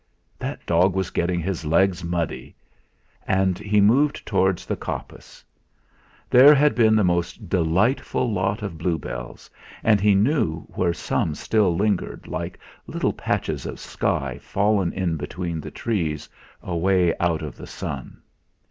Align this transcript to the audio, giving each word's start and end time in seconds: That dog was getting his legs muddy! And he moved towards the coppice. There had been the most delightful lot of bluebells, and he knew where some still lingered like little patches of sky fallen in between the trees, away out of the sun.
That 0.39 0.65
dog 0.65 0.95
was 0.95 1.11
getting 1.11 1.41
his 1.41 1.63
legs 1.63 2.03
muddy! 2.03 2.55
And 3.27 3.59
he 3.59 3.79
moved 3.79 4.25
towards 4.25 4.65
the 4.65 4.75
coppice. 4.75 5.45
There 6.27 6.55
had 6.55 6.73
been 6.73 6.95
the 6.95 7.03
most 7.03 7.47
delightful 7.49 8.33
lot 8.33 8.63
of 8.63 8.79
bluebells, 8.79 9.47
and 9.83 10.01
he 10.01 10.15
knew 10.15 10.61
where 10.69 10.91
some 10.91 11.35
still 11.35 11.75
lingered 11.75 12.25
like 12.27 12.57
little 12.87 13.13
patches 13.13 13.67
of 13.67 13.79
sky 13.79 14.39
fallen 14.41 14.91
in 14.91 15.17
between 15.17 15.61
the 15.61 15.69
trees, 15.69 16.27
away 16.63 17.13
out 17.19 17.43
of 17.43 17.55
the 17.55 17.67
sun. 17.67 18.23